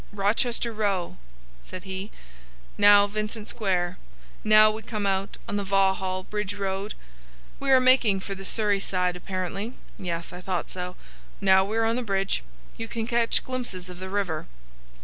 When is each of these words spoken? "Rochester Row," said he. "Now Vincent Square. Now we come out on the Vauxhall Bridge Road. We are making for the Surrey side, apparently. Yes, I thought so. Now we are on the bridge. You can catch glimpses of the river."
"Rochester 0.13 0.73
Row," 0.73 1.17
said 1.59 1.83
he. 1.83 2.09
"Now 2.75 3.05
Vincent 3.05 3.47
Square. 3.47 3.99
Now 4.43 4.71
we 4.71 4.81
come 4.81 5.05
out 5.05 5.37
on 5.47 5.57
the 5.57 5.63
Vauxhall 5.63 6.23
Bridge 6.23 6.55
Road. 6.55 6.95
We 7.59 7.69
are 7.69 7.79
making 7.79 8.21
for 8.21 8.33
the 8.33 8.43
Surrey 8.43 8.79
side, 8.79 9.15
apparently. 9.15 9.73
Yes, 9.99 10.33
I 10.33 10.41
thought 10.41 10.71
so. 10.71 10.95
Now 11.39 11.63
we 11.63 11.77
are 11.77 11.85
on 11.85 11.97
the 11.97 12.01
bridge. 12.01 12.41
You 12.77 12.87
can 12.87 13.05
catch 13.05 13.43
glimpses 13.43 13.89
of 13.89 13.99
the 13.99 14.09
river." 14.09 14.47